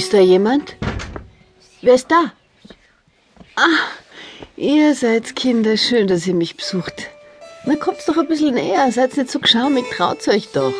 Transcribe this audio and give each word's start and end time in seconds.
Ist 0.00 0.14
da 0.14 0.18
jemand? 0.18 0.76
Wer 1.82 1.92
ist 1.92 2.10
da? 2.10 2.32
Ah, 3.54 3.84
ihr 4.56 4.94
seid 4.94 5.36
Kinder, 5.36 5.76
schön, 5.76 6.06
dass 6.06 6.26
ihr 6.26 6.32
mich 6.32 6.56
besucht. 6.56 7.10
Na, 7.66 7.76
kommt's 7.76 8.06
doch 8.06 8.16
ein 8.16 8.26
bisschen 8.26 8.54
näher, 8.54 8.90
seid 8.92 9.14
nicht 9.18 9.30
so 9.30 9.40
geschaumig, 9.40 9.84
traut's 9.94 10.26
euch 10.26 10.52
doch. 10.52 10.72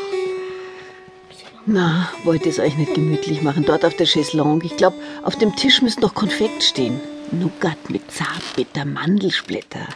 Na, 1.67 2.11
wollt 2.25 2.47
ihr 2.47 2.53
es 2.53 2.59
euch 2.59 2.79
nicht 2.79 2.95
gemütlich 2.95 3.43
machen, 3.43 3.67
dort 3.67 3.85
auf 3.85 3.95
der 3.95 4.07
Chaiselongue? 4.07 4.65
Ich 4.65 4.79
glaube, 4.79 4.97
auf 5.23 5.37
dem 5.37 5.55
Tisch 5.55 5.83
müsste 5.83 6.01
noch 6.01 6.15
Konfekt 6.15 6.65
stehen. 6.65 6.99
Nougat 7.31 7.91
mit 7.91 8.11
Zartbitter, 8.11 8.87
Mandelsplitter. 8.87 9.87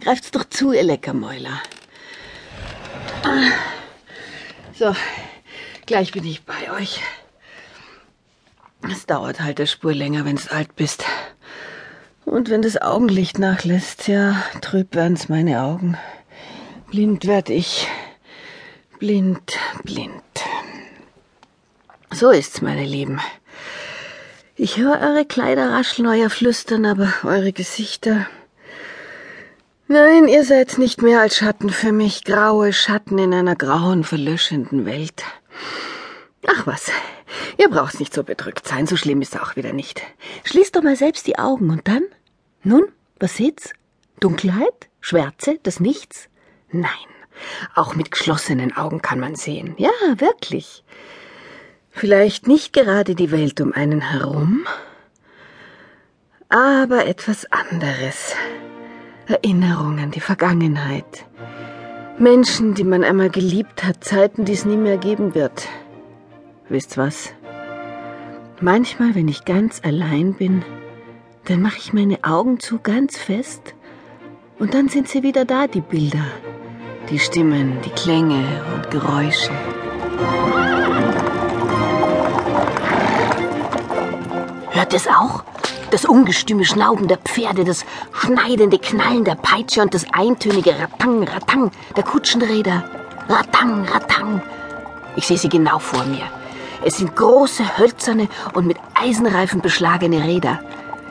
Greift's 0.00 0.32
doch 0.32 0.42
zu, 0.42 0.72
ihr 0.72 0.82
Leckermäuler. 0.82 1.62
Ah. 3.22 3.52
So, 4.76 4.96
gleich 5.86 6.10
bin 6.10 6.24
ich 6.24 6.42
bei 6.42 6.72
euch. 6.72 7.00
Es 8.90 9.06
dauert 9.06 9.40
halt 9.40 9.58
der 9.58 9.66
Spur 9.66 9.94
länger, 9.94 10.24
wenn's 10.24 10.48
alt 10.48 10.74
bist. 10.74 11.04
Und 12.24 12.50
wenn 12.50 12.62
das 12.62 12.80
Augenlicht 12.80 13.38
nachlässt, 13.38 14.08
ja, 14.08 14.42
trüb 14.60 14.94
werden's 14.94 15.28
meine 15.28 15.62
Augen. 15.62 15.96
Blind 16.90 17.26
werd 17.26 17.50
ich. 17.50 17.86
Blind, 18.98 19.58
blind. 19.84 20.22
So 22.12 22.30
ist's, 22.30 22.62
meine 22.62 22.84
Lieben. 22.84 23.20
Ich 24.56 24.76
höre 24.76 25.00
eure 25.00 25.24
Kleider 25.24 25.70
rascheln, 25.70 26.08
euer 26.08 26.28
Flüstern, 26.28 26.84
aber 26.84 27.12
eure 27.22 27.52
Gesichter. 27.52 28.26
Nein, 29.86 30.28
ihr 30.28 30.44
seid 30.44 30.78
nicht 30.78 31.02
mehr 31.02 31.20
als 31.20 31.36
Schatten 31.36 31.70
für 31.70 31.92
mich, 31.92 32.24
graue 32.24 32.72
Schatten 32.72 33.18
in 33.18 33.32
einer 33.32 33.56
grauen, 33.56 34.04
verlöschenden 34.04 34.84
Welt. 34.84 35.24
Ach 36.46 36.66
was, 36.66 36.90
ihr 37.58 37.68
braucht 37.68 38.00
nicht 38.00 38.14
so 38.14 38.24
bedrückt 38.24 38.66
sein, 38.66 38.86
so 38.86 38.96
schlimm 38.96 39.20
ist 39.20 39.38
auch 39.40 39.56
wieder 39.56 39.72
nicht. 39.72 40.02
Schließt 40.44 40.74
doch 40.74 40.82
mal 40.82 40.96
selbst 40.96 41.26
die 41.26 41.38
Augen 41.38 41.70
und 41.70 41.86
dann? 41.86 42.02
Nun, 42.62 42.84
was 43.18 43.36
seht's? 43.36 43.72
Dunkelheit? 44.20 44.88
Schwärze? 45.00 45.58
Das 45.62 45.80
Nichts? 45.80 46.28
Nein, 46.72 46.90
auch 47.74 47.94
mit 47.94 48.10
geschlossenen 48.10 48.76
Augen 48.76 49.02
kann 49.02 49.20
man 49.20 49.34
sehen. 49.34 49.74
Ja, 49.76 49.90
wirklich. 50.16 50.84
Vielleicht 51.90 52.46
nicht 52.46 52.72
gerade 52.72 53.14
die 53.14 53.32
Welt 53.32 53.60
um 53.60 53.72
einen 53.72 54.00
herum, 54.00 54.66
aber 56.48 57.06
etwas 57.06 57.50
anderes. 57.50 58.34
Erinnerungen, 59.26 60.10
die 60.10 60.20
Vergangenheit. 60.20 61.26
Menschen, 62.18 62.74
die 62.74 62.84
man 62.84 63.04
einmal 63.04 63.30
geliebt 63.30 63.84
hat, 63.84 64.04
Zeiten, 64.04 64.44
die 64.44 64.52
es 64.52 64.64
nie 64.64 64.76
mehr 64.76 64.98
geben 64.98 65.34
wird. 65.34 65.68
Wisst 66.70 66.96
was? 66.96 67.32
Manchmal, 68.60 69.16
wenn 69.16 69.26
ich 69.26 69.44
ganz 69.44 69.80
allein 69.82 70.34
bin, 70.34 70.64
dann 71.46 71.62
mache 71.62 71.78
ich 71.78 71.92
meine 71.92 72.22
Augen 72.22 72.60
zu 72.60 72.78
ganz 72.78 73.18
fest 73.18 73.74
und 74.60 74.72
dann 74.72 74.88
sind 74.88 75.08
sie 75.08 75.24
wieder 75.24 75.44
da, 75.44 75.66
die 75.66 75.80
Bilder, 75.80 76.22
die 77.10 77.18
Stimmen, 77.18 77.78
die 77.84 77.90
Klänge 77.90 78.44
und 78.72 78.88
Geräusche. 78.88 79.50
Hört 84.70 84.94
es 84.94 85.08
auch? 85.08 85.42
Das 85.90 86.04
ungestüme 86.04 86.64
Schnauben 86.64 87.08
der 87.08 87.18
Pferde, 87.18 87.64
das 87.64 87.84
schneidende 88.12 88.78
Knallen 88.78 89.24
der 89.24 89.34
Peitsche 89.34 89.82
und 89.82 89.92
das 89.92 90.06
eintönige 90.12 90.78
Ratang, 90.78 91.24
Ratang 91.24 91.72
der 91.96 92.04
Kutschenräder. 92.04 92.84
Ratang, 93.28 93.86
Ratang. 93.86 94.40
Ich 95.16 95.26
sehe 95.26 95.36
sie 95.36 95.48
genau 95.48 95.80
vor 95.80 96.04
mir. 96.04 96.39
Es 96.82 96.98
sind 96.98 97.14
große, 97.14 97.78
hölzerne 97.78 98.28
und 98.54 98.66
mit 98.66 98.78
Eisenreifen 98.94 99.60
beschlagene 99.60 100.24
Räder. 100.24 100.60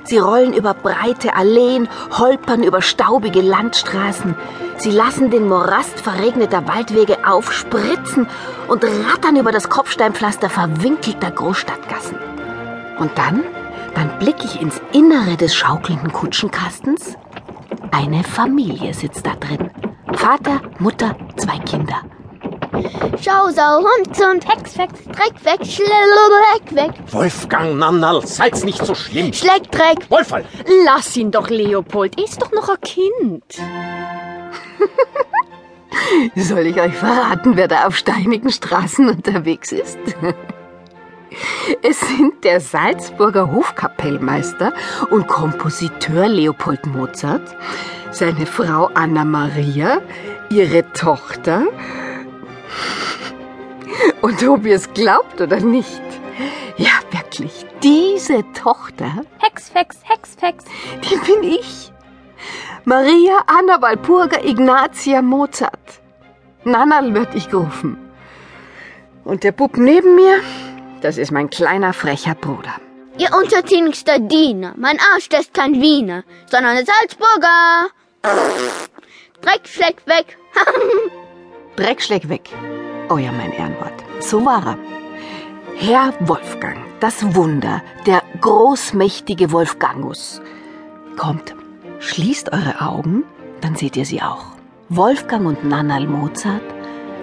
Sie 0.04 0.18
rollen 0.18 0.54
über 0.54 0.74
breite 0.74 1.36
Alleen, 1.36 1.88
holpern 2.18 2.64
über 2.64 2.82
staubige 2.82 3.42
Landstraßen. 3.42 4.34
Sie 4.78 4.90
lassen 4.90 5.30
den 5.30 5.48
Morast 5.48 6.00
verregneter 6.00 6.68
Waldwege 6.68 7.18
aufspritzen 7.28 8.28
und 8.68 8.84
rattern 8.84 9.36
über 9.36 9.52
das 9.52 9.70
Kopfsteinpflaster 9.70 10.50
verwinkelter 10.50 11.30
Großstadtgassen. 11.30 12.18
Und 12.98 13.16
dann, 13.18 13.44
dann 13.94 14.18
blicke 14.18 14.46
ich 14.46 14.60
ins 14.60 14.82
Innere 14.94 15.38
des 15.38 15.54
schaukelnden 15.54 16.12
Kutschenkastens. 16.12 17.16
Eine 17.92 18.24
Familie 18.24 18.94
sitzt 18.96 19.28
da 19.28 19.36
drin. 19.36 19.70
Vater, 20.14 20.62
Mutter, 20.80 21.16
zwei 21.38 21.60
Kinder. 21.60 22.02
Schau, 23.22 23.50
Sau, 23.52 23.80
Hund 23.80 24.18
und 24.32 24.48
Hex, 24.48 24.74
Fex, 24.74 24.94
Dreck 25.06 25.44
weg, 25.44 25.66
Schleck 25.66 26.76
weg. 26.76 26.92
Wolfgang 27.12 27.78
Nannal, 27.78 28.26
seid's 28.26 28.64
nicht 28.64 28.86
so 28.86 28.96
schlimm. 28.96 29.34
Schleck, 29.34 29.72
Dreck. 29.72 30.10
Wolfall! 30.10 30.46
Lass 30.86 31.16
ihn 31.18 31.32
doch, 31.32 31.50
Leopold. 31.50 32.18
Er 32.18 32.24
ist 32.24 32.42
doch 32.42 32.52
noch 32.52 32.70
ein 32.70 32.80
Kind. 32.82 33.44
Soll 36.36 36.68
ich 36.68 36.80
euch 36.80 36.94
verraten, 36.94 37.58
wer 37.58 37.68
da 37.68 37.88
auf 37.88 37.96
steinigen 37.98 38.52
Straßen 38.52 39.10
unterwegs 39.10 39.72
ist? 39.72 40.00
Es 41.84 42.00
sind 42.00 42.44
der 42.44 42.60
Salzburger 42.60 43.52
Hofkapellmeister 43.52 44.74
und 45.12 45.28
Kompositeur 45.28 46.28
Leopold 46.28 46.88
Mozart, 46.88 47.56
seine 48.10 48.48
Frau 48.48 48.90
Anna 48.96 49.24
Maria, 49.24 50.02
ihre 50.50 50.92
Tochter 50.94 51.68
und 54.22 54.44
ob 54.48 54.66
ihr 54.66 54.76
es 54.76 54.94
glaubt 54.94 55.42
oder 55.42 55.60
nicht, 55.60 56.02
ja 56.78 56.92
wirklich, 57.12 57.66
diese 57.84 58.44
Tochter, 58.54 59.24
Hex, 59.40 59.70
Fex, 59.70 59.98
Hex, 60.04 60.36
Fex. 60.36 60.64
die 61.04 61.16
bin 61.32 61.44
ich. 61.44 61.92
Maria 62.86 63.44
Anna 63.48 63.82
Walpurga 63.82 64.40
Ignatia 64.44 65.22
Mozart. 65.22 66.02
Nannal 66.64 67.14
wird 67.14 67.36
ich 67.36 67.50
gerufen. 67.50 67.98
Und 69.24 69.44
der 69.44 69.52
Bub 69.52 69.78
neben 69.78 70.16
mir, 70.16 70.40
das 71.02 71.18
ist 71.18 71.32
mein 71.32 71.50
kleiner 71.50 71.94
frecher 71.94 72.36
Bruder. 72.36 72.74
Ihr 73.18 73.34
untertänigster 73.34 74.18
Diener. 74.20 74.74
Mein 74.78 74.98
Arsch, 75.14 75.28
das 75.30 75.42
ist 75.42 75.54
kein 75.54 75.82
Wiener, 75.82 76.24
sondern 76.50 76.78
ein 76.78 76.86
Salzburger. 76.86 77.90
Dreck, 79.42 79.68
Schleck 79.68 80.02
weg. 80.06 80.38
Dreckschleck 81.76 82.28
weg. 82.28 82.50
Ja, 83.18 83.32
mein 83.32 83.52
Ehrenwort. 83.52 83.94
So 84.20 84.46
war 84.46 84.66
er. 84.66 84.78
Herr 85.76 86.14
Wolfgang, 86.20 86.78
das 87.00 87.36
Wunder, 87.36 87.82
der 88.06 88.22
großmächtige 88.42 89.52
Wolfgangus. 89.52 90.42
Kommt, 91.18 91.56
schließt 92.00 92.52
eure 92.54 92.82
Augen, 92.82 93.24
dann 93.62 93.76
seht 93.76 93.98
ihr 93.98 94.06
sie 94.06 94.22
auch. 94.22 94.46
Wolfgang 94.90 95.48
und 95.48 95.64
Nannal 95.64 96.08
Mozart, 96.08 96.64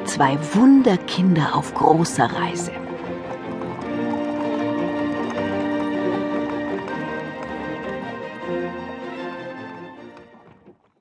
zwei 0.05 0.39
Wunderkinder 0.55 1.55
auf 1.55 1.75
großer 1.75 2.31
Reise. 2.33 2.73